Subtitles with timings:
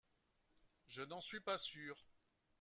[0.87, 2.07] Je n’en suis pas sûre